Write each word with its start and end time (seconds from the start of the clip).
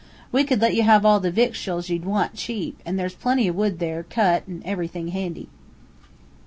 We 0.31 0.45
could 0.45 0.61
let 0.61 0.73
ye 0.73 0.81
have 0.81 1.05
all 1.05 1.19
the 1.19 1.29
victuals 1.29 1.87
ye'd 1.91 2.05
want, 2.05 2.33
cheap, 2.33 2.81
and 2.87 2.97
there's 2.97 3.13
plenty 3.13 3.47
o' 3.51 3.53
wood 3.53 3.77
there, 3.77 4.01
cut, 4.01 4.47
and 4.47 4.63
everything 4.65 5.09
handy." 5.09 5.47